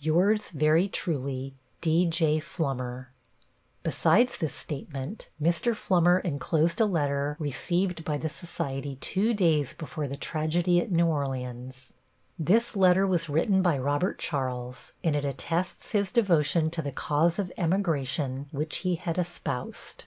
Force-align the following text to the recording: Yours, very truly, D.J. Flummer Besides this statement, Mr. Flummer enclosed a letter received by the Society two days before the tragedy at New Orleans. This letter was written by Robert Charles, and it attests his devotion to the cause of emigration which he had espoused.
Yours, 0.00 0.50
very 0.50 0.86
truly, 0.86 1.54
D.J. 1.80 2.40
Flummer 2.40 3.06
Besides 3.82 4.36
this 4.36 4.52
statement, 4.54 5.30
Mr. 5.40 5.74
Flummer 5.74 6.18
enclosed 6.20 6.78
a 6.78 6.84
letter 6.84 7.36
received 7.40 8.04
by 8.04 8.18
the 8.18 8.28
Society 8.28 8.96
two 8.96 9.32
days 9.32 9.72
before 9.72 10.06
the 10.06 10.14
tragedy 10.18 10.78
at 10.78 10.92
New 10.92 11.06
Orleans. 11.06 11.94
This 12.38 12.76
letter 12.76 13.06
was 13.06 13.30
written 13.30 13.62
by 13.62 13.78
Robert 13.78 14.18
Charles, 14.18 14.92
and 15.02 15.16
it 15.16 15.24
attests 15.24 15.92
his 15.92 16.10
devotion 16.10 16.68
to 16.72 16.82
the 16.82 16.92
cause 16.92 17.38
of 17.38 17.50
emigration 17.56 18.44
which 18.52 18.80
he 18.80 18.96
had 18.96 19.16
espoused. 19.16 20.04